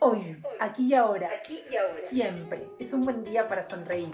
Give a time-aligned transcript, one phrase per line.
[0.00, 1.30] Hoy, aquí y ahora,
[1.92, 4.10] siempre es un buen día para sonreír,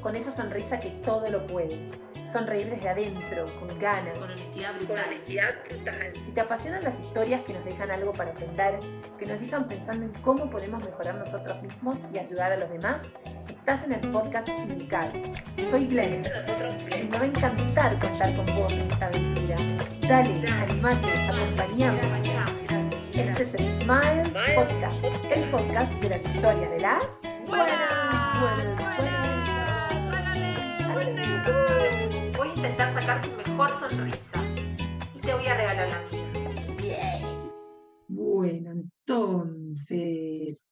[0.00, 1.88] con esa sonrisa que todo lo puede.
[2.24, 4.18] Sonreír desde adentro, con ganas.
[4.86, 6.12] Con honestidad brutal.
[6.22, 8.78] Si te apasionan las historias que nos dejan algo para aprender,
[9.18, 13.12] que nos dejan pensando en cómo podemos mejorar nosotros mismos y ayudar a los demás,
[13.48, 15.12] estás en el podcast indicado.
[15.68, 19.56] Soy Glenn y me va a encantar contar con vos en esta aventura.
[20.08, 22.00] Dale, animate, acompañame.
[23.12, 27.02] Este es el Smiles Podcast, el podcast de las historias de las
[27.48, 29.48] Buenas, buenas, buenas.
[32.38, 34.44] Voy a intentar sacar tu mejor sonrisa
[35.12, 36.98] y te voy a regalar la mía.
[38.06, 40.68] Bueno, entonces.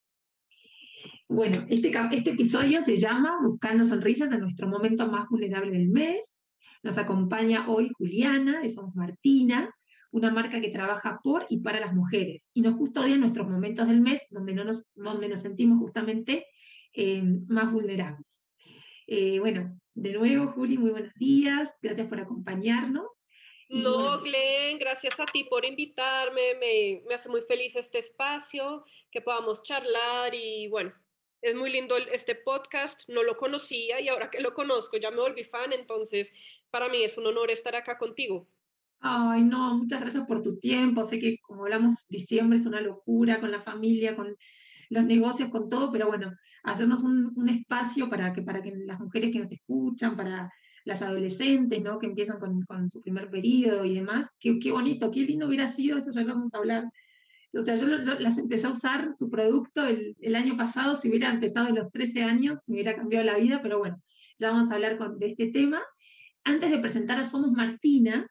[1.29, 6.45] Bueno, este, este episodio se llama Buscando Sonrisas en nuestro momento más vulnerable del mes.
[6.85, 9.75] Nos acompaña hoy Juliana de Somos Martina,
[10.11, 12.51] una marca que trabaja por y para las mujeres.
[12.55, 16.47] Y nos custodia en nuestros momentos del mes donde, no nos, donde nos sentimos justamente
[16.93, 18.59] eh, más vulnerables.
[19.07, 21.79] Eh, bueno, de nuevo, Juli, muy buenos días.
[21.83, 23.29] Gracias por acompañarnos.
[23.69, 26.55] Y No, bueno, Glenn, gracias a ti por invitarme.
[26.61, 30.93] Me, me hace muy feliz este espacio, que podamos charlar y bueno,
[31.43, 33.03] es muy lindo este podcast.
[33.09, 36.33] No lo conocía y ahora que lo conozco ya me volví fan, entonces
[36.71, 38.49] para mí es un honor estar acá contigo.
[39.01, 41.05] Ay, no, muchas gracias por tu tiempo.
[41.05, 44.37] Sé que como hablamos, diciembre es una locura con la familia, con
[44.91, 46.33] los negocios, con todo, pero bueno,
[46.65, 50.51] hacernos un, un espacio para que, para que las mujeres que nos escuchan, para
[50.85, 51.99] las adolescentes, ¿no?
[51.99, 54.37] Que empiezan con, con su primer periodo y demás.
[54.41, 56.85] Qué, qué bonito, qué lindo hubiera sido, eso ya lo vamos a hablar.
[57.55, 60.97] O sea, yo lo- lo- las empecé a usar su producto el, el año pasado,
[60.97, 64.03] si hubiera empezado a los 13 años, me hubiera cambiado la vida, pero bueno,
[64.39, 65.83] ya vamos a hablar con- de este tema.
[66.45, 68.29] Antes de presentar a Somos Martina,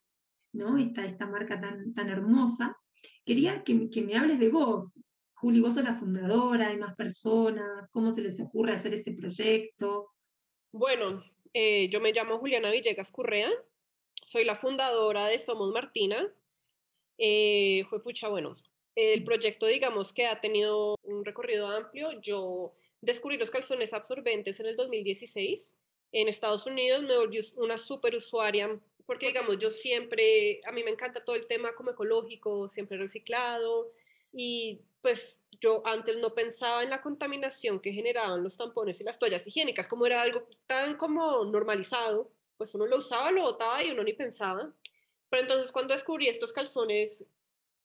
[0.58, 0.78] ¿no?
[0.78, 2.78] Esta, esta marca tan, tan hermosa.
[3.26, 5.00] Quería que, que me hables de vos.
[5.36, 10.10] Juli, vos sos la fundadora, hay más personas, ¿cómo se les ocurre hacer este proyecto?
[10.72, 13.52] Bueno, eh, yo me llamo Juliana Villegas Currea,
[14.24, 16.28] soy la fundadora de Somos Martina.
[17.20, 18.58] Eh, fue pucha, bueno,
[18.96, 22.20] el proyecto digamos que ha tenido un recorrido amplio.
[22.22, 25.78] Yo descubrí los calzones absorbentes en el 2016.
[26.14, 30.92] En Estados Unidos me volví una super usuaria porque digamos yo siempre, a mí me
[30.92, 33.92] encanta todo el tema como ecológico, siempre reciclado
[34.34, 39.18] y pues yo antes no pensaba en la contaminación que generaban los tampones y las
[39.18, 43.92] toallas higiénicas, como era algo tan como normalizado, pues uno lo usaba, lo botaba y
[43.92, 44.74] uno ni pensaba.
[45.30, 47.26] Pero entonces cuando descubrí estos calzones,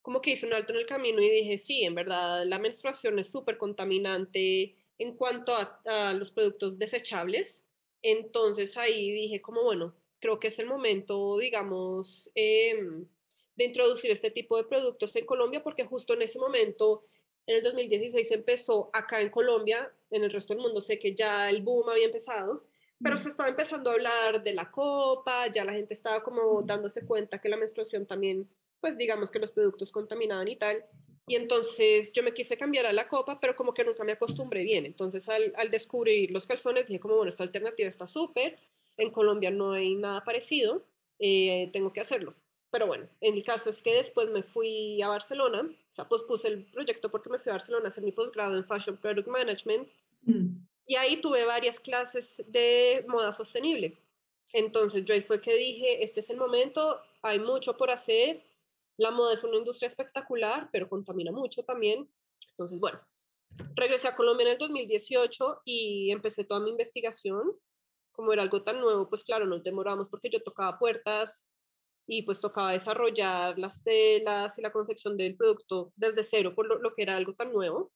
[0.02, 3.20] como que hice un alto en el camino y dije, sí, en verdad la menstruación
[3.20, 7.64] es súper contaminante en cuanto a, a los productos desechables.
[8.02, 13.04] Entonces ahí dije como, bueno, creo que es el momento, digamos, em,
[13.56, 17.04] de introducir este tipo de productos en Colombia, porque justo en ese momento,
[17.44, 21.50] en el 2016 empezó acá en Colombia, en el resto del mundo sé que ya
[21.50, 22.64] el boom había empezado,
[23.02, 27.04] pero se estaba empezando a hablar de la copa, ya la gente estaba como dándose
[27.04, 28.48] cuenta que la menstruación también,
[28.80, 30.84] pues digamos que los productos contaminaban y tal.
[31.26, 34.62] Y entonces yo me quise cambiar a la copa, pero como que nunca me acostumbré
[34.62, 34.86] bien.
[34.86, 38.56] Entonces al, al descubrir los calzones dije como, bueno, esta alternativa está súper,
[38.96, 40.82] en Colombia no hay nada parecido,
[41.18, 42.34] eh, tengo que hacerlo.
[42.70, 46.22] Pero bueno, en el caso es que después me fui a Barcelona, o sea, pues
[46.22, 49.28] puse el proyecto porque me fui a Barcelona a hacer mi posgrado en Fashion Product
[49.28, 49.88] Management
[50.24, 53.96] Mm, y ahí tuve varias clases de moda sostenible.
[54.52, 58.42] Entonces yo ahí fue que dije, este es el momento, hay mucho por hacer,
[58.98, 62.08] la moda es una industria espectacular, pero contamina mucho también.
[62.50, 63.00] Entonces, bueno,
[63.74, 67.52] regresé a Colombia en el 2018 y empecé toda mi investigación.
[68.12, 71.48] Como era algo tan nuevo, pues claro, nos demoramos porque yo tocaba puertas
[72.06, 76.78] y pues tocaba desarrollar las telas y la confección del producto desde cero por lo,
[76.78, 77.92] lo que era algo tan nuevo.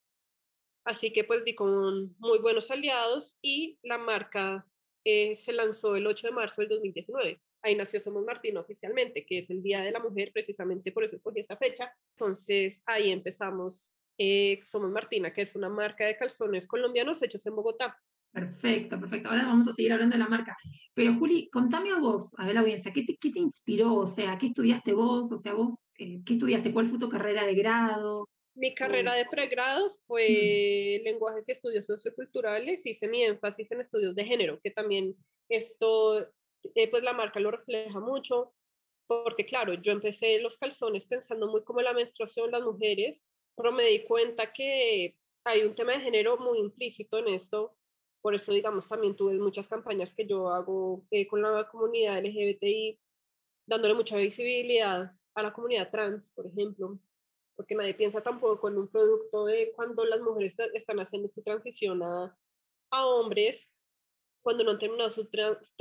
[0.84, 4.66] Así que pues di con muy buenos aliados y la marca
[5.04, 7.40] eh, se lanzó el 8 de marzo del 2019.
[7.62, 11.16] Ahí nació Somos Martina oficialmente, que es el Día de la Mujer, precisamente por eso
[11.16, 11.92] escogí esta fecha.
[12.16, 17.56] Entonces ahí empezamos eh, Somos Martina, que es una marca de calzones colombianos hechos en
[17.56, 18.00] Bogotá.
[18.32, 19.30] Perfecto, perfecto.
[19.30, 20.56] Ahora vamos a seguir hablando de la marca.
[20.94, 23.94] Pero Juli, contame a vos, a ver la audiencia, ¿qué te, qué te inspiró?
[23.94, 25.32] O sea, ¿qué estudiaste vos?
[25.32, 26.72] O sea, vos, eh, ¿qué estudiaste?
[26.72, 28.28] ¿Cuál fue tu carrera de grado?
[28.56, 34.24] Mi carrera de pregrado fue lenguajes y estudios socioculturales, hice mi énfasis en estudios de
[34.24, 35.14] género, que también
[35.50, 36.18] esto,
[36.74, 38.54] eh, pues la marca lo refleja mucho,
[39.06, 43.84] porque claro, yo empecé los calzones pensando muy como la menstruación, las mujeres, pero me
[43.84, 47.76] di cuenta que hay un tema de género muy implícito en esto,
[48.26, 52.98] por eso digamos también tuve muchas campañas que yo hago eh, con la comunidad LGBTI,
[53.68, 56.98] dándole mucha visibilidad a la comunidad trans, por ejemplo,
[57.54, 62.02] porque nadie piensa tampoco en un producto de cuando las mujeres están haciendo su transición
[62.02, 62.36] a,
[62.90, 63.70] a hombres,
[64.42, 65.28] cuando no han terminado su,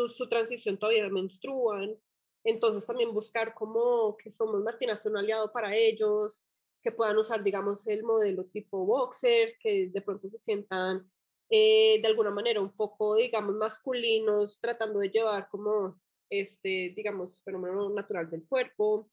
[0.07, 2.00] su transición todavía menstruan,
[2.44, 6.45] entonces también buscar como que Somos Martina es un aliado para ellos,
[6.83, 11.09] que puedan usar, digamos, el modelo tipo boxer, que de pronto se sientan
[11.50, 16.00] eh, de alguna manera un poco, digamos, masculinos, tratando de llevar como
[16.30, 19.09] este, digamos, fenómeno natural del cuerpo.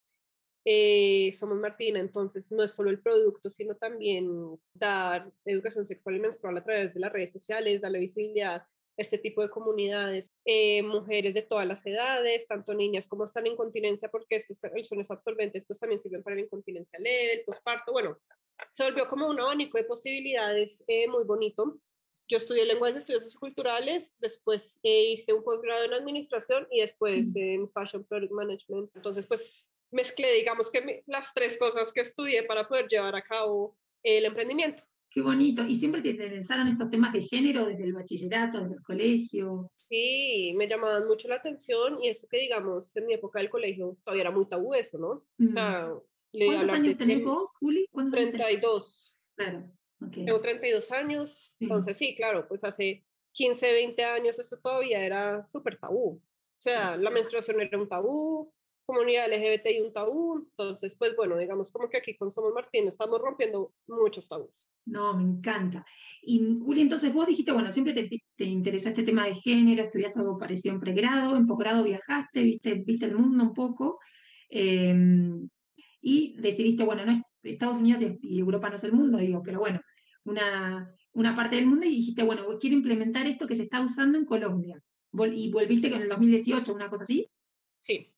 [0.64, 6.20] Eh, somos Martina, entonces no es solo el producto, sino también dar educación sexual y
[6.20, 10.82] menstrual a través de las redes sociales, darle visibilidad a este tipo de comunidades, eh,
[10.82, 15.64] mujeres de todas las edades, tanto niñas como están en incontinencia, porque estos son absorbentes
[15.66, 18.18] pues también sirven para la incontinencia leve, el posparto, bueno,
[18.68, 21.80] se volvió como un abanico de posibilidades eh, muy bonito.
[22.28, 27.34] Yo estudié lenguajes y estudios culturales, después eh, hice un posgrado en administración y después
[27.36, 28.90] en Fashion Product Management.
[28.94, 33.76] Entonces, pues mezclé, digamos que las tres cosas que estudié para poder llevar a cabo
[34.02, 34.82] el emprendimiento.
[35.14, 35.62] Qué bonito.
[35.64, 39.70] ¿Y siempre te interesaron estos temas de género desde el bachillerato, desde el colegio?
[39.76, 43.98] Sí, me llamaban mucho la atención y eso que digamos en mi época del colegio
[44.04, 45.22] todavía era muy tabú eso, ¿no?
[45.36, 45.52] Mm.
[46.46, 47.86] ¿Cuántos años tenés vos, Juli?
[48.10, 49.14] 32.
[49.36, 49.70] Claro.
[50.08, 50.24] Okay.
[50.24, 55.78] Tengo 32 años, entonces sí, claro, pues hace 15, 20 años esto todavía era súper
[55.78, 56.20] tabú.
[56.20, 58.52] O sea, la menstruación era un tabú,
[58.84, 60.38] comunidad LGBTI un tabú.
[60.50, 64.66] Entonces, pues bueno, digamos como que aquí con Somos Martín estamos rompiendo muchos tabús.
[64.84, 65.84] No, me encanta.
[66.22, 70.20] Y Juli, entonces vos dijiste, bueno, siempre te, te interesó este tema de género, estudiaste
[70.20, 73.98] algo parecido en pregrado, en posgrado viajaste, viste, viste el mundo un poco,
[74.48, 75.48] em,
[76.00, 79.58] y decidiste, bueno, no es, Estados Unidos y Europa no es el mundo, digo, pero
[79.58, 79.80] bueno,
[80.24, 84.18] una, una parte del mundo y dijiste, bueno, quiero implementar esto que se está usando
[84.18, 84.82] en Colombia.
[85.32, 87.28] Y volviste con el 2018, una cosa así.
[87.78, 88.08] Sí.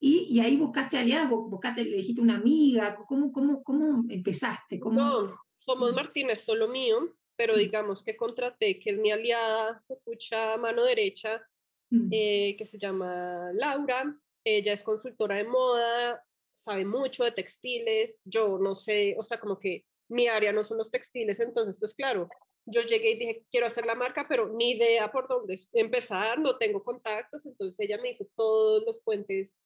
[0.00, 4.78] Y, ahí buscaste aliadas, buscaste, le dijiste una amiga, ¿cómo, cómo, cómo empezaste?
[4.78, 5.00] ¿Cómo...
[5.00, 7.58] No, Somos Martínez solo mío, pero mm.
[7.58, 11.42] digamos que contraté, que es mi aliada, escucha mano derecha,
[11.90, 12.08] mm.
[12.10, 14.14] eh, que se llama Laura.
[14.44, 16.22] Ella es consultora de moda,
[16.52, 20.78] sabe mucho de textiles, yo no sé, o sea, como que mi área no son
[20.78, 22.28] los textiles, entonces, pues claro,
[22.66, 26.56] yo llegué y dije, quiero hacer la marca, pero ni idea por dónde empezar, no
[26.56, 29.58] tengo contactos, entonces ella me hizo todos los puentes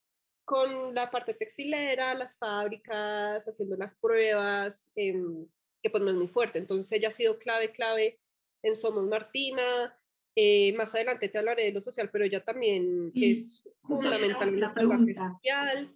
[0.49, 5.47] con la parte textilera, las fábricas, haciendo las pruebas, em,
[5.83, 6.59] que pues no es muy fuerte.
[6.59, 8.19] Entonces ella ha sido clave, clave
[8.63, 9.95] en Somos Martina.
[10.35, 14.73] Eh, más adelante te hablaré de lo social, pero ella también es fundamental en la
[14.73, 15.95] parte social.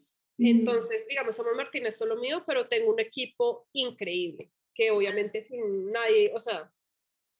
[0.50, 5.90] Entonces, digamos, Somos Martina es solo mío, pero tengo un equipo increíble, que obviamente sin
[5.90, 6.72] nadie, o sea,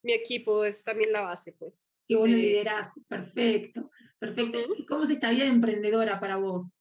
[0.03, 1.93] mi equipo es también la base, pues.
[2.09, 4.59] Y vos lo liderás, perfecto, perfecto.
[4.77, 6.81] ¿Y cómo es esta vida emprendedora para vos?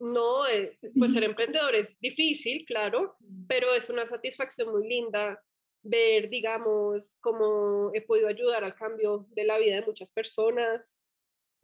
[0.00, 3.46] No, eh, pues ser emprendedor es difícil, claro, mm.
[3.46, 5.40] pero es una satisfacción muy linda
[5.84, 11.02] ver, digamos, cómo he podido ayudar al cambio de la vida de muchas personas,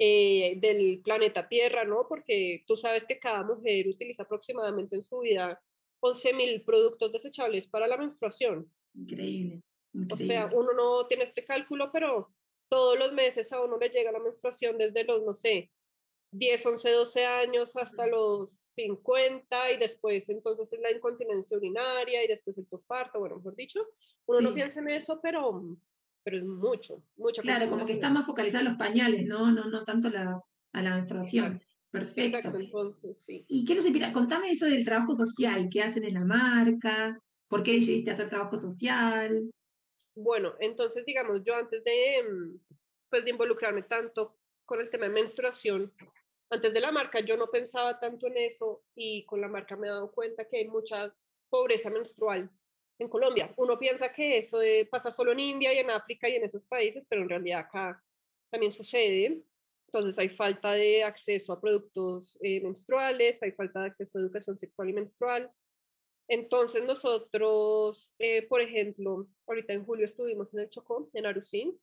[0.03, 2.07] eh, del planeta Tierra, ¿no?
[2.09, 5.63] Porque tú sabes que cada mujer utiliza aproximadamente en su vida
[6.01, 8.73] 11.000 productos desechables para la menstruación.
[8.95, 9.63] Increíble,
[9.93, 10.15] increíble.
[10.15, 12.33] O sea, uno no tiene este cálculo, pero
[12.71, 15.71] todos los meses a uno le llega la menstruación desde los, no sé,
[16.33, 22.57] 10, 11, 12 años hasta los 50 y después entonces la incontinencia urinaria y después
[22.57, 23.85] el posparto, bueno, mejor dicho,
[24.25, 25.77] uno no piensa en eso, pero,
[26.23, 27.43] pero es mucho, mucho.
[27.43, 29.51] Claro, como que está más focalizado en los pañales, ¿no?
[29.51, 30.41] No, no tanto la,
[30.73, 31.63] a la menstruación.
[31.91, 32.37] Perfecto.
[32.39, 33.45] Exacto, entonces, sí.
[33.49, 37.19] Y quiero saber, contame eso del trabajo social, ¿qué hacen en la marca?
[37.49, 39.51] ¿Por qué decidiste hacer trabajo social?
[40.15, 42.59] Bueno, entonces digamos, yo antes de, mm,
[43.09, 45.93] pues, de involucrarme tanto con el tema de menstruación,
[46.51, 49.89] antes de la marca yo no pensaba tanto en eso y con la marca me
[49.89, 51.13] he dado cuenta que hay mucha
[51.49, 52.51] pobreza menstrual
[53.01, 53.53] en Colombia.
[53.57, 54.59] Uno piensa que eso
[54.91, 58.03] pasa solo en India y en África y en esos países, pero en realidad acá
[58.51, 59.43] también sucede.
[59.87, 64.57] Entonces hay falta de acceso a productos eh, menstruales, hay falta de acceso a educación
[64.57, 65.51] sexual y menstrual.
[66.29, 71.77] Entonces nosotros, eh, por ejemplo, ahorita en julio estuvimos en el Chocó, en Arusín,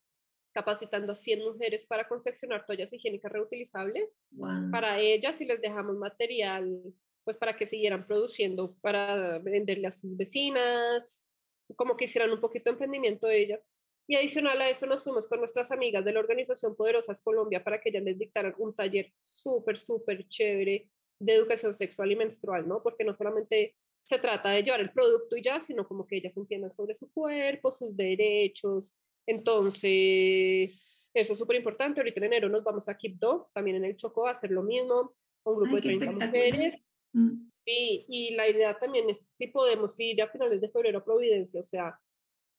[0.54, 4.24] capacitando a 100 mujeres para confeccionar toallas higiénicas reutilizables
[4.72, 6.82] para ellas y les dejamos material
[7.28, 11.30] pues para que siguieran produciendo para venderle a sus vecinas,
[11.76, 13.60] como que hicieran un poquito de emprendimiento de ellas.
[14.08, 17.82] Y adicional a eso nos fuimos con nuestras amigas de la organización Poderosas Colombia para
[17.82, 20.88] que ellas les dictaran un taller súper, súper chévere
[21.20, 22.82] de educación sexual y menstrual, ¿no?
[22.82, 26.38] Porque no solamente se trata de llevar el producto y ya, sino como que ellas
[26.38, 32.00] entiendan sobre su cuerpo, sus derechos, entonces, eso es súper importante.
[32.00, 35.14] Ahorita en enero nos vamos a Quibdó, también en el Chocó, a hacer lo mismo,
[35.44, 36.82] un grupo de 30 mujeres.
[37.18, 37.50] Mm.
[37.50, 41.62] Sí, y la idea también es si podemos ir a finales de febrero a Providencia,
[41.62, 42.00] o sea,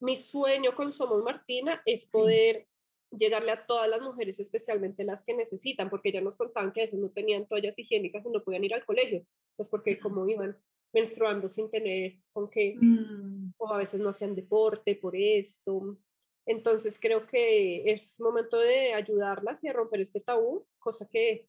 [0.00, 2.67] mi sueño con Somos Martina es poder
[3.11, 6.85] llegarle a todas las mujeres, especialmente las que necesitan, porque ya nos contaban que a
[6.85, 9.25] veces no tenían toallas higiénicas y no podían ir al colegio,
[9.57, 10.57] pues porque como iban
[10.93, 13.53] menstruando sin tener con qué, Mm.
[13.59, 15.99] o a veces no hacían deporte por esto.
[16.47, 21.49] Entonces creo que es momento de ayudarlas y de romper este tabú, cosa que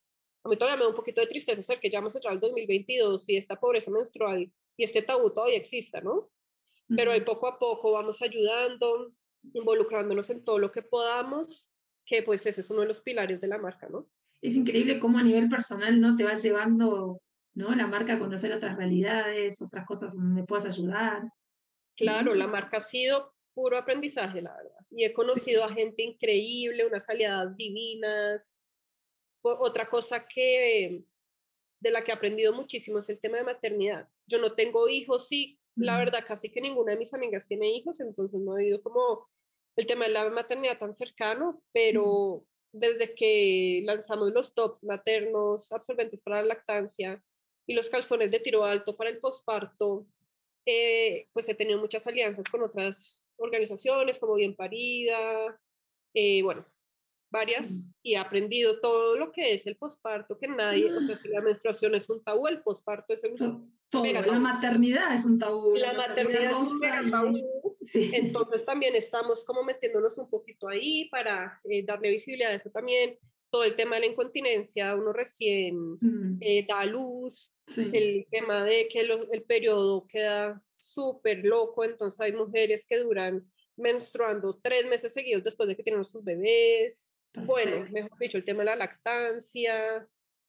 [0.50, 2.41] a mí todavía me da un poquito de tristeza ser que ya hemos entrado al
[2.41, 6.29] 2022 y esta pobreza menstrual y este tabú todavía exista, ¿no?
[6.88, 9.13] Pero ahí poco a poco vamos ayudando,
[9.53, 11.70] involucrándonos en todo lo que podamos,
[12.03, 14.10] que pues ese es uno de los pilares de la marca, ¿no?
[14.41, 17.22] Es increíble cómo a nivel personal no te va llevando
[17.53, 17.75] ¿no?
[17.75, 21.29] la marca a conocer otras realidades, otras cosas donde puedas ayudar.
[21.96, 24.86] Claro, la marca ha sido puro aprendizaje, la verdad.
[24.89, 28.59] Y he conocido a gente increíble, unas aliadas divinas.
[29.41, 31.03] Otra cosa que
[31.79, 34.08] de la que he aprendido muchísimo es el tema de maternidad.
[34.27, 38.00] Yo no tengo hijos, sí, la verdad, casi que ninguna de mis amigas tiene hijos,
[38.01, 39.29] entonces no he oído como
[39.77, 46.22] el tema de la maternidad tan cercano, pero desde que lanzamos los tops maternos, absorbentes
[46.22, 47.24] para la lactancia
[47.65, 50.05] y los calzones de tiro alto para el posparto,
[50.65, 55.60] eh, pues he tenido muchas alianzas con otras organizaciones como Bien Parida,
[56.13, 56.65] eh, bueno,
[57.31, 57.93] varias, Mm.
[58.03, 61.41] y he aprendido todo lo que es el posparto, que nadie, o sea, si la
[61.41, 64.41] menstruación es un tabú, el posparto es un To- Todo, mega la tabú.
[64.41, 65.75] maternidad es un tabú.
[65.75, 66.57] La maternidad es
[67.03, 67.38] un tabú.
[67.89, 68.12] Sí.
[68.13, 73.17] Entonces también estamos como metiéndonos un poquito ahí para eh, darle visibilidad a eso también.
[73.50, 77.89] Todo el tema de la incontinencia, uno recién Mm, eh, da a luz, sí.
[77.91, 83.43] el tema de que lo- el periodo queda súper loco, entonces hay mujeres que duran
[83.75, 87.12] menstruando tres meses seguidos después de que tienen sus bebés.
[87.33, 90.07] Bueno, mejor dicho, el tema de la lactancia.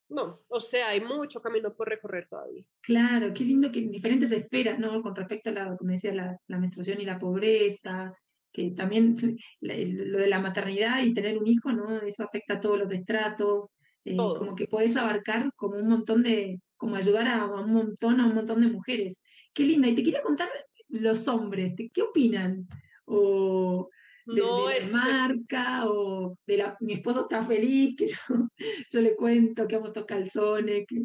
[0.08, 2.64] No, o sea, hay mucho camino por recorrer todavía.
[2.80, 5.02] Claro, qué lindo que en diferentes esferas, ¿no?
[5.02, 8.12] Con respecto a la, como decía, la, la menstruación y la pobreza,
[8.52, 9.16] que también
[9.60, 12.00] lo de la maternidad y tener un hijo, ¿no?
[12.02, 16.60] Eso afecta a todos los estratos, eh, como que podés abarcar como un montón de,
[16.76, 19.22] como ayudar a, a un montón, a un montón de mujeres.
[19.54, 19.88] Qué linda.
[19.88, 20.48] Y te quería contar
[20.88, 22.66] los hombres, ¿qué qué opinan?
[23.04, 23.88] O
[24.34, 28.16] de, No de la es, marca, o de la, mi esposo está feliz, que yo,
[28.92, 31.02] yo le cuento que amo estos calzones, que-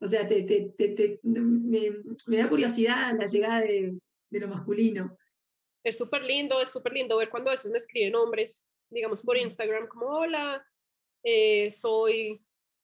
[0.00, 1.80] o sea, te, te- te- me,
[2.26, 3.92] me da curiosidad la llegada de,
[4.30, 5.16] de lo masculino.
[5.84, 9.36] es súper lindo, es súper lindo ver cuando a veces me escriben hombres, digamos por.
[9.36, 10.64] Instagram, como hola,
[11.24, 12.40] eh, soy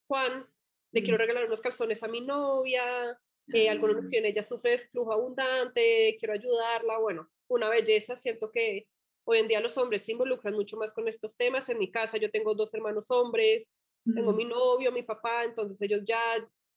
[0.08, 0.46] Juan,
[0.92, 1.20] le quiero Mm.
[1.20, 3.18] regalar unos calzones a mi novia,
[3.52, 8.50] eh, algunos me escriben, ella sufre de flujo abundante, quiero ayudarla, bueno, una belleza, siento
[8.50, 8.88] que
[9.30, 12.16] hoy en día los hombres se involucran mucho más con estos temas, en mi casa
[12.16, 13.74] yo tengo dos hermanos hombres,
[14.14, 16.18] tengo mm, mi novio, mi papá, entonces ellos ya,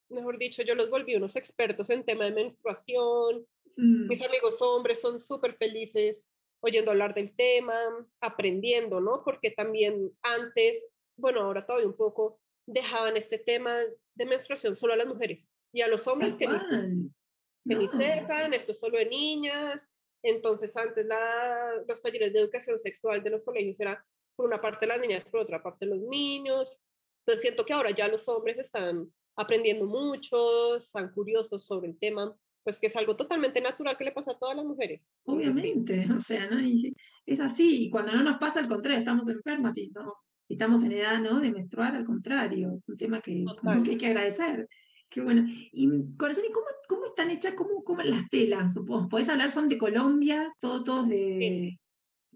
[0.10, 5.00] mejor dicho, yo los volví unos expertos en tema de menstruación, mm, mis amigos hombres
[5.00, 6.30] son súper felices
[6.60, 7.74] oyendo hablar del tema,
[8.20, 9.24] aprendiendo, ¿no?
[9.24, 13.78] Porque también antes, bueno, ahora todavía un poco, dejaban este tema
[14.16, 17.88] de menstruación solo a las mujeres y a los hombres que ni, que ni No,
[17.88, 19.90] sepan, esto es solo de niñas.
[20.24, 24.04] Entonces antes la, los talleres de educación sexual de los colegios era
[24.36, 26.78] por una parte las niñas, por otra parte los niños.
[27.20, 32.36] Entonces siento que ahora ya los hombres están aprendiendo mucho, están curiosos sobre el tema,
[32.64, 35.16] pues que es algo totalmente natural que le pasa a todas las mujeres.
[35.26, 36.60] Obviamente, o sea, ¿no?
[36.60, 40.16] Y es así, y cuando no nos pasa, al contrario, estamos enfermas y no,
[40.50, 41.40] estamos en edad, ¿no?
[41.40, 44.68] De menstruar, al contrario, es un tema que, como que hay que agradecer.
[45.12, 45.46] Qué bueno.
[45.74, 47.54] Y corazón, ¿y cómo, cómo están hechas?
[47.54, 48.74] ¿Cómo, cómo las telas?
[49.10, 49.52] ¿Podés hablar?
[49.52, 50.52] ¿Son de Colombia?
[50.60, 51.78] ¿Todo, todos de...?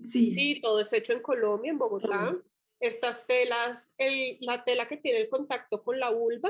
[0.03, 2.37] Sí, Sí, todo es hecho en Colombia, en Bogotá.
[2.81, 6.49] Estas telas, el, la tela que tiene el contacto con la vulva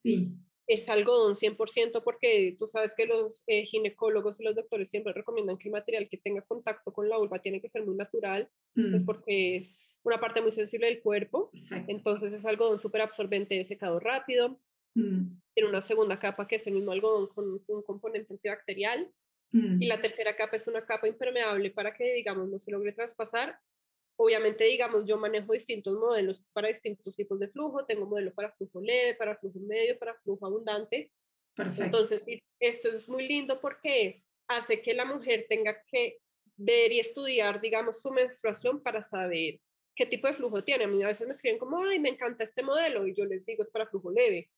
[0.00, 0.30] sí.
[0.68, 5.58] es algodón 100% porque tú sabes que los eh, ginecólogos y los doctores siempre recomiendan
[5.58, 9.02] que el material que tenga contacto con la vulva tiene que ser muy natural, pues
[9.02, 11.50] Mm, porque es una parte muy sensible del cuerpo.
[11.50, 11.90] perfecto.
[11.90, 14.60] Entonces es algodón súper absorbente de secado rápido.
[14.94, 19.12] Mm, Tiene una segunda capa que es el mismo algodón con un componente antibacterial.
[19.52, 22.92] mm, Y la tercera capa es una capa impermeable para que, digamos, no se logre
[22.92, 23.58] traspasar.
[24.16, 27.84] Obviamente, digamos, yo manejo distintos modelos para distintos tipos de flujo.
[27.86, 31.12] Tengo modelo para flujo leve, para flujo medio, para flujo abundante.
[31.54, 31.84] perfecto.
[31.84, 32.26] Entonces,
[32.60, 36.18] esto es muy lindo porque hace que la mujer tenga que
[36.56, 39.60] ver y estudiar, digamos, su menstruación para saber
[39.96, 40.84] qué tipo de flujo tiene.
[40.84, 43.44] A mí a veces me escriben como, ay, me encanta este modelo y yo les
[43.44, 44.50] digo es para flujo leve.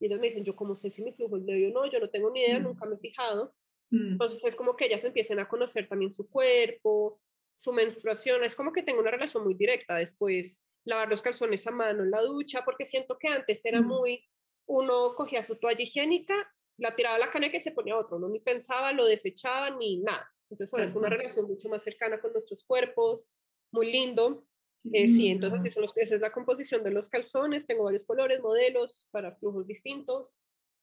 [0.00, 2.00] Y ellos me dicen, yo cómo sé si mi flujo es leve o no, yo
[2.00, 2.64] no tengo ni idea, Mm.
[2.64, 3.54] nunca me he fijado.
[3.90, 7.20] Mm, Entonces es como que ellas empiecen a conocer también su cuerpo,
[7.54, 11.70] su menstruación, es como que tengo una relación muy directa después, lavar los calzones a
[11.70, 13.86] mano en la ducha, porque siento que antes era Mm.
[13.86, 14.24] muy,
[14.66, 16.34] uno cogía su toalla higiénica
[16.76, 19.98] la tiraba a la caneca y se ponía otro, no ni pensaba, lo desechaba ni
[19.98, 20.28] nada.
[20.50, 23.30] Entonces ahora es una relación mucho más cercana con nuestros cuerpos,
[23.72, 24.44] muy lindo.
[24.92, 28.04] Eh, sí, entonces así son los, esa es la composición de los calzones, tengo varios
[28.04, 30.40] colores, modelos para flujos distintos.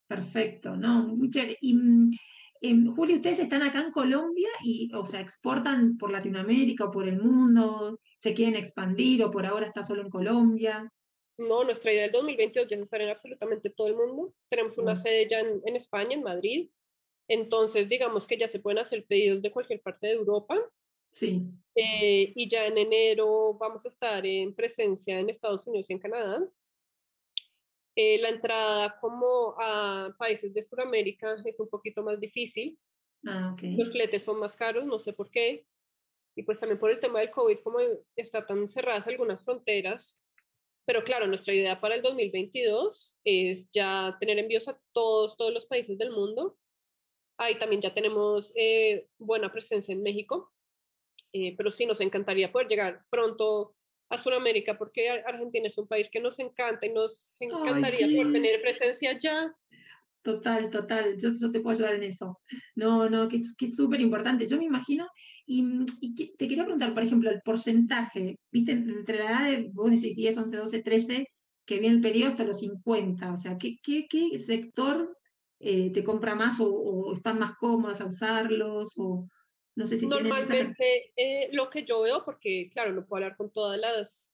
[0.07, 1.07] Perfecto, ¿no?
[1.07, 1.29] Muy
[1.61, 2.11] Y, mm,
[2.61, 7.07] em, Julio, ustedes están acá en Colombia y, o sea, exportan por Latinoamérica o por
[7.07, 10.91] el mundo, se quieren expandir o por ahora está solo en Colombia.
[11.37, 14.33] No, nuestra idea del 2022 ya es estar en absolutamente todo el mundo.
[14.49, 16.69] Tenemos una sede ya en, en, España, en Madrid.
[17.27, 20.59] Entonces, digamos que ya se pueden hacer pedidos de cualquier parte de Europa.
[21.11, 21.43] Sí.
[21.75, 25.99] Eh, y ya en enero vamos a estar en presencia en Estados Unidos y en
[25.99, 26.47] Canadá.
[27.95, 32.79] Eh, la entrada como a países de Sudamérica es un poquito más difícil.
[33.25, 33.75] Ah, okay.
[33.75, 35.65] Los fletes son más caros, no sé por qué.
[36.35, 37.79] Y pues también por el tema del COVID, como
[38.15, 40.17] está tan cerradas algunas fronteras,
[40.85, 45.65] pero claro, nuestra idea para el 2022 es ya tener envíos a todos, todos los
[45.65, 46.57] países del mundo.
[47.37, 50.51] Ahí también ya tenemos eh, buena presencia en México,
[51.33, 53.75] eh, pero sí nos encantaría poder llegar pronto
[54.09, 58.61] a Sudamérica porque Argentina es un país que nos encanta y nos encantaría poder tener
[58.61, 59.55] presencia allá.
[60.21, 62.39] Total, total, yo, yo, te puedo ayudar en eso.
[62.75, 64.47] No, no, que es súper importante.
[64.47, 65.07] Yo me imagino,
[65.47, 65.65] y,
[65.99, 70.15] y te quería preguntar, por ejemplo, el porcentaje, viste, entre la edad de, vos decís
[70.15, 71.27] 10, 11, 12, 13,
[71.65, 75.17] que viene el periodo hasta los 50, o sea, ¿qué, qué, qué sector
[75.59, 78.93] eh, te compra más o, o, están más cómodas a usarlos?
[78.97, 79.27] O
[79.75, 83.51] no sé si Normalmente eh, lo que yo veo, porque claro, no puedo hablar con
[83.51, 84.33] todas las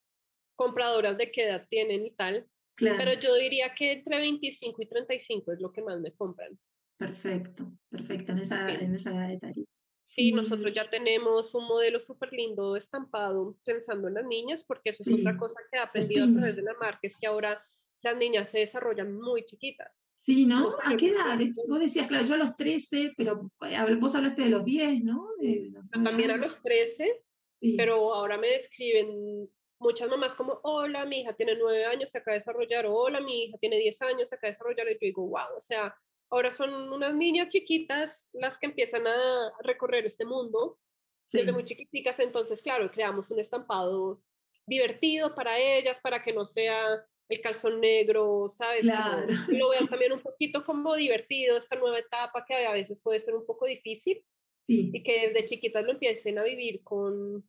[0.56, 5.52] compradoras de qué edad tienen y tal, pero yo diría que entre 25 y 35
[5.52, 6.58] es lo que más me compran.
[6.98, 9.66] Perfecto, perfecto, en esa, en esa edad de
[10.02, 15.04] Sí, nosotros ya tenemos un modelo súper lindo estampado pensando en las niñas, porque eso
[15.04, 17.62] es otra cosa que he aprendido a través de la marca, es que ahora
[18.02, 20.10] las niñas se desarrollan muy chiquitas.
[20.22, 20.70] Sí, ¿no?
[20.84, 21.40] ¿A qué edad?
[21.68, 25.30] Vos decías, claro, yo a los 13, pero eh, vos hablaste de los 10, ¿no?
[26.04, 27.24] también a los 13,
[27.78, 32.34] pero ahora me describen muchas mamás como, hola, mi hija tiene nueve años, se acaba
[32.34, 35.00] de desarrollar, o hola, mi hija tiene diez años, se acaba de desarrollar, y yo
[35.02, 35.96] digo, wow, o sea,
[36.30, 40.80] ahora son unas niñas chiquitas las que empiezan a recorrer este mundo
[41.32, 44.22] desde muy chiquiticas, entonces, claro, creamos un estampado
[44.66, 48.82] divertido para ellas, para que no sea el calzón negro, ¿sabes?
[48.82, 49.28] Claro.
[49.48, 53.36] lo vean también un poquito como divertido, esta nueva etapa que a veces puede ser
[53.36, 54.24] un poco difícil,
[54.68, 54.92] sí.
[54.94, 57.44] y que desde chiquitas lo empiecen a vivir con,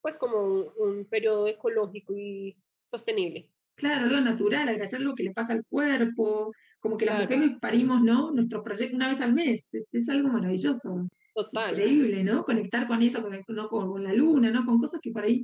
[0.00, 2.56] pues como un, periodo ecológico y
[2.86, 3.48] sostenible.
[3.74, 8.02] Claro, algo natural, agradecer lo que le pasa al cuerpo, como que las mujeres parimos,
[8.02, 8.30] ¿no?
[8.30, 11.08] Nuestro proyecto una vez al mes, es, algo maravilloso.
[11.34, 11.70] Total.
[11.72, 12.44] Increíble, ¿no?
[12.44, 13.68] Conectar con eso, con, ¿no?
[13.68, 14.66] con, la luna, ¿no?
[14.66, 15.42] Con cosas que por ahí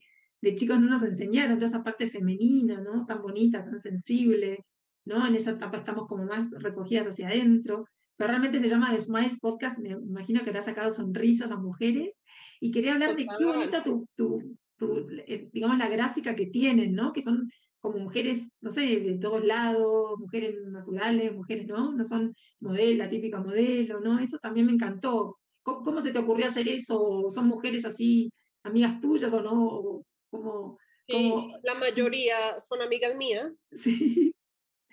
[0.51, 3.05] de chicos no nos enseñaron, toda esa parte femenina, ¿no?
[3.07, 4.65] Tan bonita, tan sensible,
[5.05, 5.27] ¿no?
[5.27, 9.39] En esa etapa estamos como más recogidas hacia adentro pero realmente se llama The Smiles
[9.39, 12.25] Podcast, me imagino que le ha sacado sonrisas a mujeres,
[12.61, 16.95] y quería hablar de qué bonita tu, tu, tu, eh, digamos, la gráfica que tienen,
[16.95, 17.13] ¿no?
[17.13, 21.93] Que son como mujeres, no sé, de todos lados, mujeres naturales, mujeres, ¿no?
[21.93, 24.19] No son modelo, la típica modelo, ¿no?
[24.19, 25.37] Eso también me encantó.
[25.63, 27.27] ¿Cómo, se te ocurrió hacer eso?
[27.29, 28.31] ¿Son mujeres así,
[28.63, 30.03] amigas tuyas o no?
[30.31, 33.69] ¿Cómo, sí, la mayoría son amigas mías.
[33.77, 34.35] Sí.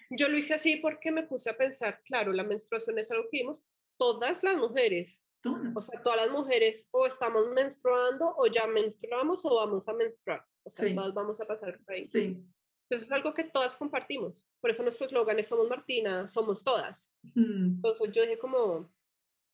[0.09, 3.39] Yo lo hice así porque me puse a pensar, claro, la menstruación es algo que
[3.39, 3.65] vimos
[3.97, 5.27] todas las mujeres.
[5.75, 10.45] O sea, todas las mujeres o estamos menstruando o ya menstruamos o vamos a menstruar.
[10.63, 12.05] O sea, todas vamos a pasar por ahí.
[12.05, 12.41] Sí.
[12.89, 14.47] Entonces es algo que todas compartimos.
[14.61, 17.11] Por eso nuestro eslogan es Somos Martina, somos todas.
[17.35, 18.89] Entonces yo dije como,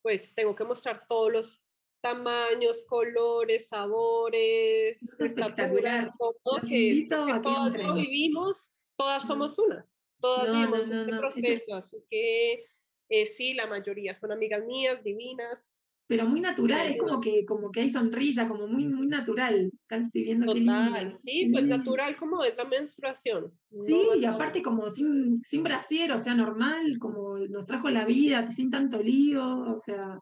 [0.01, 1.63] pues tengo que mostrar todos los
[2.01, 9.85] tamaños, colores, sabores, estaturas, todo que, que todas lo vivimos, todas somos una
[10.19, 12.65] todas no, este proceso, así que
[13.09, 15.75] eh, sí, la mayoría son amigas mías, divinas.
[16.07, 19.71] Pero muy natural, es como que, como que hay sonrisa, como muy, muy natural.
[19.89, 23.53] estoy viendo Total, sí, pues natural como es la menstruación.
[23.85, 28.45] Sí, y aparte como sin, sin brasier, o sea, normal, como nos trajo la vida,
[28.51, 30.19] sin tanto lío, o sea,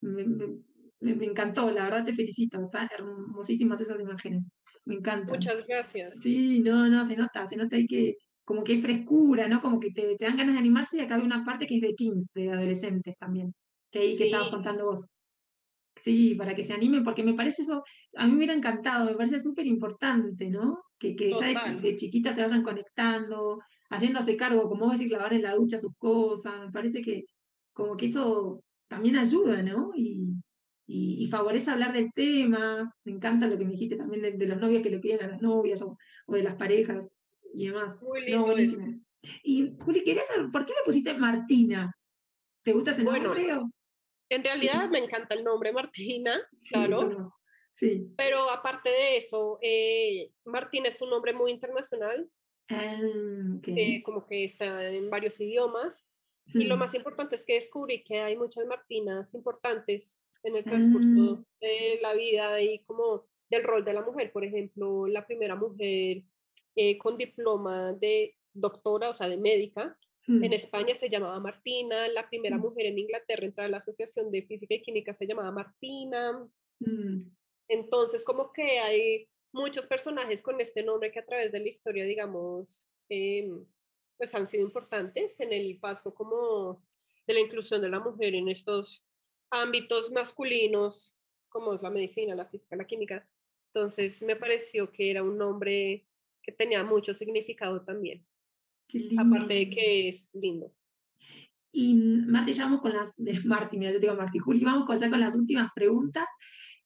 [0.00, 0.58] me, me,
[1.00, 4.46] encantó, la verdad te felicito, están hermosísimas esas imágenes,
[4.84, 5.34] me encantan.
[5.34, 6.20] Muchas gracias.
[6.20, 9.60] Sí, no, no, se nota, se nota ahí que, como que hay frescura, ¿no?
[9.60, 11.80] Como que te, te, dan ganas de animarse y acá hay una parte que es
[11.82, 13.54] de teens, de adolescentes también,
[13.90, 15.10] que ahí que estabas contando vos.
[15.96, 17.82] Sí, para que se animen, porque me parece eso,
[18.16, 20.78] a mí me hubiera encantado, me parece súper importante, ¿no?
[20.98, 23.58] Que, que ya de, chiquitas se vayan conectando,
[23.90, 27.24] haciéndose cargo, como vos decís, clavar en la ducha sus cosas, me parece que
[27.72, 29.90] como que eso también ayuda, ¿no?
[29.94, 30.34] Y,
[30.86, 34.82] y, favorece hablar del tema, me encanta lo que me dijiste también de, los novios
[34.82, 37.16] que le piden a las novias o, o de las parejas,
[37.52, 38.02] y demás.
[38.04, 38.54] Muy lindo.
[39.42, 41.92] Y Juli, quería saber, ¿por qué le pusiste Martina?
[42.62, 43.52] ¿Te gusta ese Bueno, nombre?
[43.54, 43.70] o-
[44.28, 46.36] En realidad me encanta el nombre Martina,
[46.68, 46.98] claro.
[46.98, 47.34] Sí, eso-
[47.72, 48.12] sí.
[48.16, 52.30] Pero aparte de eso, eh, Martina es un nombre muy internacional,
[52.68, 52.96] Ah,
[53.58, 53.68] ok.
[53.68, 56.08] eh, como que está en varios idiomas.
[56.54, 56.80] Y lo Hmm.
[56.80, 62.14] más importante es que descubrí que hay muchas Martinas importantes en el transcurso de la
[62.14, 64.32] vida y como del rol de la mujer.
[64.32, 66.22] Por ejemplo, la primera mujer
[66.76, 69.96] eh, con diploma de doctora, o sea, de médica,
[70.28, 72.08] en España se llamaba Martina.
[72.08, 72.60] La primera Mm.
[72.60, 76.48] mujer en Inglaterra entrada a la Asociación de Física y Química se llamaba Martina.
[77.68, 82.04] Entonces, como que hay muchos personajes con este nombre que a través de la historia,
[82.04, 83.64] digamos, em,
[84.16, 86.82] pues han sido importantes en el paso como
[87.26, 89.05] de la inclusión de la mujer en estos
[89.50, 91.16] ámbitos masculinos,
[91.48, 93.28] como es la medicina, la física, la química.
[93.72, 96.06] Entonces, me pareció que era un nombre
[96.42, 98.24] que tenía mucho significado también,
[99.18, 100.72] aparte de que es lindo.
[101.72, 103.14] Y Marti, ya vamos con las.
[103.44, 106.24] Marti, mira, yo te digo Marti, Juli, vamos con, ya con las últimas preguntas.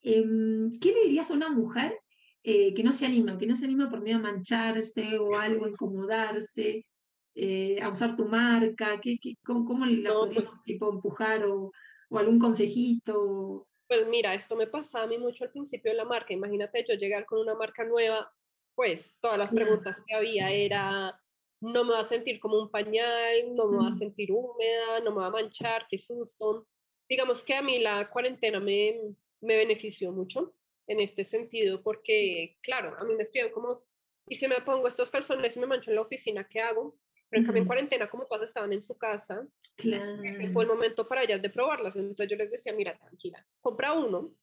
[0.03, 1.95] Em, ¿Qué le dirías a una mujer
[2.43, 5.69] eh, que no se anima, que no se anima por miedo a mancharse o algo,
[5.69, 6.87] incomodarse,
[7.35, 8.99] eh, a usar tu marca?
[9.01, 11.71] ¿Qué, qué- cómo, cómo la No, podríamos pues- tipo, empujar o,
[12.11, 13.67] o algún consejito?
[13.89, 16.33] Pues mira, esto me pasaba a mí mucho al principio de la marca.
[16.33, 18.33] Imagínate yo llegar con una marca nueva,
[18.75, 21.21] pues todas las preguntas que había era,
[21.61, 25.11] no me va a sentir como un pañal, no me va a sentir húmeda, no
[25.11, 26.67] me va a manchar, qué susto.
[27.09, 30.55] Digamos que a mí la cuarentena me, me benefició mucho
[30.87, 33.83] en este sentido, porque claro, a mí me escriben como,
[34.29, 36.97] ¿y si me pongo estos calzones y me mancho en la oficina, qué hago?
[37.31, 40.23] Pero en cambio en cuarentena, como todas estaban en su casa, Claro.
[40.25, 41.97] ese fue el momento para ellas de probarlas.
[41.97, 44.35] Entonces yo les decía, mira, tranquila, compra uno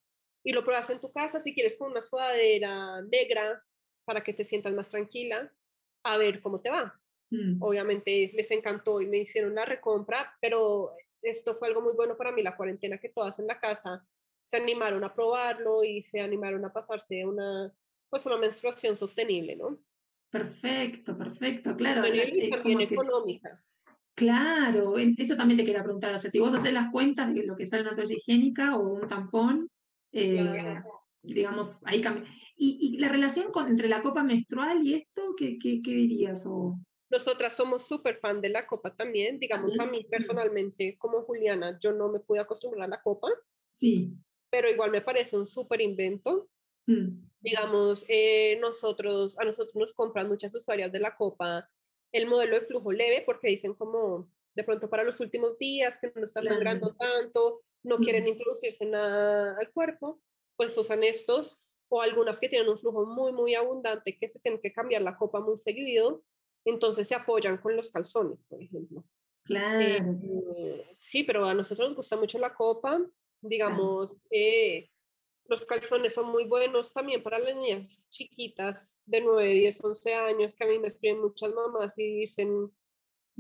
[0.43, 3.61] y lo pruebas en tu casa si quieres con una sudadera negra
[4.05, 5.53] para que te sientas más tranquila,
[6.03, 6.99] a ver cómo te va.
[7.29, 7.61] Mm.
[7.61, 12.31] Obviamente les encantó y me hicieron la recompra, pero esto fue algo muy bueno para
[12.31, 14.07] mí, la cuarentena, que todas en la casa
[14.43, 17.73] se animaron a probarlo y se animaron a pasarse una,
[18.09, 19.77] pues una menstruación sostenible, ¿no?
[20.29, 22.03] Perfecto, perfecto, claro.
[22.05, 23.63] es también que- económica.
[24.15, 26.13] Claro, eso también te quería preguntar.
[26.15, 28.95] O sea, si vos haces las cuentas de lo que sale una toalla higiénica o
[28.95, 29.69] un tampón,
[30.11, 31.01] eh, Claro.
[31.21, 32.27] digamos, ahí cambia.
[32.55, 36.45] ¿Y, y la relación con- entre la copa menstrual y esto, qué, qué, qué dirías?
[36.47, 36.79] O,
[37.11, 39.37] Nosotras somos súper fan de la copa también.
[39.39, 43.27] Digamos, a mí personalmente, como Juliana, yo no me pude acostumbrar a la copa,
[43.75, 44.13] sí.
[44.49, 46.49] pero igual me parece un súper invento.
[46.87, 51.69] Mm, Digamos, eh, nosotros, a nosotros nos compran muchas usuarias de la copa
[52.11, 56.11] el modelo de flujo leve porque dicen como de pronto para los últimos días que
[56.15, 58.27] no está sangrando tanto, no quieren Mm.
[58.29, 60.19] introducirse nada al cuerpo,
[60.55, 64.59] pues usan estos o algunas que tienen un flujo muy, muy abundante que se tienen
[64.59, 66.23] que cambiar la copa muy seguido,
[66.65, 69.05] entonces se apoyan con los calzones, por ejemplo.
[69.43, 70.19] Claro.
[70.57, 72.99] Eh, sí, pero a nosotros nos gusta mucho la copa.
[73.41, 74.89] Digamos, eh,
[75.47, 80.55] los calzones son muy buenos también para las niñas chiquitas de 9, 10, 11 años,
[80.55, 82.71] que a mí me escriben muchas mamás y dicen,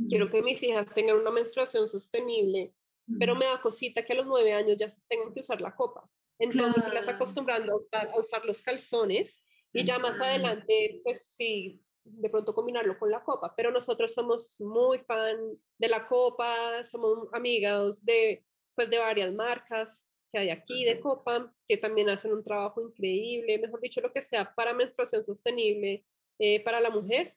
[0.09, 2.73] quiero que mis hijas tengan una menstruación sostenible,
[3.19, 6.09] pero me da cosita que a los 9 años ya tengan que usar la copa.
[6.39, 9.43] Entonces, las acostumbrando a usar, a usar los calzones
[9.73, 14.59] y ya más adelante, pues sí, de pronto combinarlo con la copa, pero nosotros somos
[14.61, 20.83] muy fans de la copa, somos amigas de, pues, de varias marcas que hay aquí
[20.85, 25.23] de copa, que también hacen un trabajo increíble, mejor dicho, lo que sea para menstruación
[25.23, 26.05] sostenible
[26.39, 27.35] eh, para la mujer,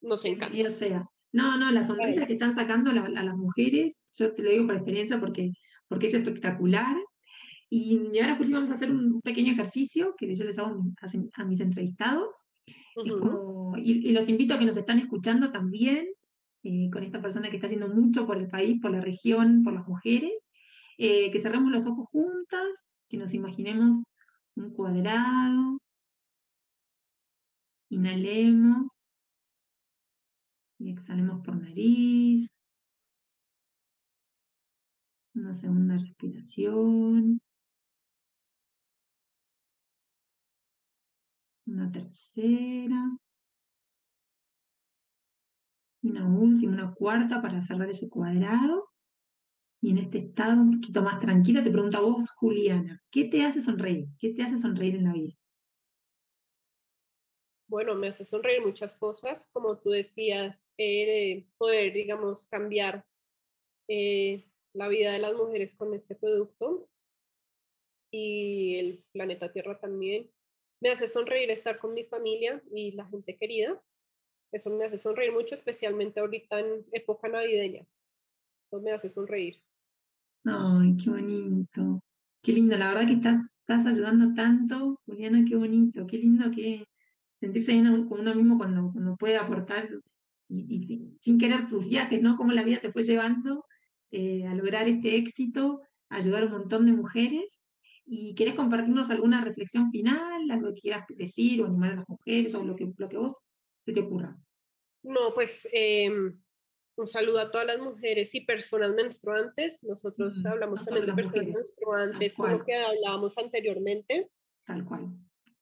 [0.00, 0.48] nos encanta.
[0.48, 1.10] Bienvenido sea.
[1.32, 4.66] No, no, las sonrisas que están sacando la- a las mujeres, yo te lo digo
[4.66, 5.52] por experiencia porque,
[5.88, 6.96] porque es espectacular.
[7.68, 11.06] Y, y ahora, Juli, vamos a hacer un pequeño ejercicio que yo les hago a
[11.34, 12.46] a, mis entrevistados.
[13.04, 13.20] Es Ujú.
[13.20, 16.06] como- y, y los invito a que nos están escuchando también,
[16.62, 19.74] eh, con esta persona que está haciendo mucho por el país, por la región, por
[19.74, 20.52] las mujeres,
[20.98, 24.14] eh, que cerremos los ojos juntas, que nos imaginemos
[24.56, 25.80] un cuadrado,
[27.88, 29.10] inhalemos
[30.78, 32.64] y exhalemos por nariz,
[35.34, 37.40] una segunda respiración,
[41.66, 43.18] una tercera,
[46.02, 48.88] una última, una cuarta para cerrar ese cuadrado.
[49.98, 53.60] En este estado un poquito más tranquila, te pregunto a vos, Juliana, ¿qué te hace
[53.60, 54.06] sonreír?
[54.20, 55.34] ¿Qué te hace sonreír en la vida?
[57.66, 63.04] Bueno, me hace sonreír muchas cosas, como tú decías, eh, de poder, digamos, cambiar
[63.88, 66.88] eh, la vida de las mujeres con este producto
[68.12, 70.30] y el planeta Tierra también.
[70.80, 73.82] Me hace sonreír estar con mi familia y la gente querida.
[74.52, 77.84] Eso me hace sonreír mucho, especialmente ahorita en época navideña.
[78.68, 79.60] Eso me hace sonreír.
[80.50, 82.02] Ay, qué bonito.
[82.42, 86.86] Qué lindo, la verdad que estás, estás ayudando tanto, Juliana, qué bonito, qué lindo que
[87.40, 87.76] sentirse
[88.08, 89.88] con uno mismo cuando, cuando puede aportar
[90.48, 92.36] y, sin, querer tus viajes, ¿no?
[92.36, 93.64] Cómo la vida te fue llevando
[94.10, 97.62] eh, a lograr este éxito, ayudar a un montón de mujeres.
[98.06, 102.54] ¿Y querés compartirnos alguna reflexión final, algo que quieras decir o animar a las mujeres
[102.54, 103.46] o lo que, lo que vos
[103.84, 104.34] se te ocurra?
[105.02, 106.40] No, pues em,
[106.98, 109.84] un saludo a todas las mujeres y personas menstruantes.
[109.84, 114.28] Nosotros hablamos también de personas menstruantes, por lo que hablábamos anteriormente.
[114.66, 115.06] Tal cual.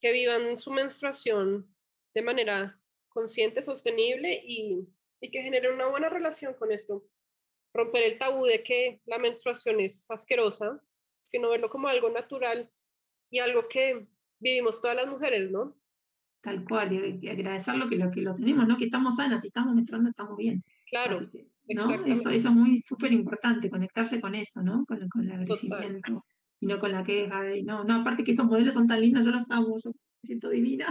[0.00, 1.72] Que vivan su menstruación
[2.14, 4.88] de manera consciente, sostenible y,
[5.20, 7.04] y que generen una buena relación con esto.
[7.74, 10.80] Romper el tabú de que la menstruación es asquerosa,
[11.24, 12.70] sino verlo como algo natural
[13.30, 14.06] y algo que
[14.38, 15.76] vivimos todas las mujeres, ¿no?
[16.40, 18.78] Tal cual, y agradecer lo que, lo que lo tenemos, ¿no?
[18.78, 20.64] Que estamos sanas, si estamos menstruando, estamos bien.
[20.86, 21.18] Claro.
[21.68, 21.82] ¿no?
[21.82, 24.84] Eso, eso, es muy súper importante, conectarse con eso, ¿no?
[24.86, 26.24] Con, con el agradecimiento
[26.60, 27.42] y no con la queja.
[27.64, 30.48] no, no, aparte que esos modelos son tan lindos, yo los amo, yo me siento
[30.48, 30.86] divina.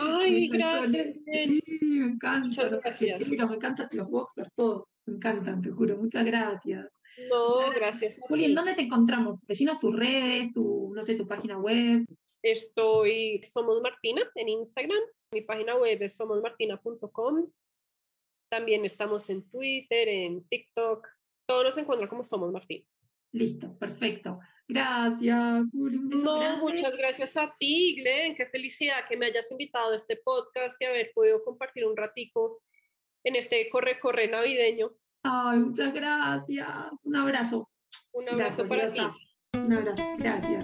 [0.00, 1.16] Ay, gracias.
[1.24, 2.46] Sí, me encanta.
[2.46, 3.30] Muchas gracias.
[3.30, 5.96] me encantan los boxers, todos, me encantan, te juro.
[5.96, 6.88] Muchas gracias.
[7.30, 8.18] No, gracias.
[8.22, 9.38] Juli, ¿en dónde te encontramos?
[9.46, 12.04] Decinos tus redes, tu, no sé, tu página web.
[12.42, 14.98] Estoy Somos Martina en Instagram.
[15.32, 17.46] Mi página web es somosmartina.com.
[18.52, 21.08] También estamos en Twitter, en TikTok.
[21.46, 22.84] Todos nos encuentran como Somos Martina.
[23.32, 24.40] Listo, perfecto.
[24.68, 25.98] Gracias, Juli.
[25.98, 28.34] no, muchas gracias a ti, Glenn.
[28.34, 32.60] Qué felicidad que me hayas invitado a este podcast y haber podido compartir un ratico
[33.24, 34.92] en este corre-corre navideño.
[35.22, 37.06] Ay, muchas gracias.
[37.06, 37.70] Un abrazo.
[38.12, 39.00] Un abrazo para ti.
[39.54, 40.02] Un abrazo.
[40.18, 40.62] Gracias.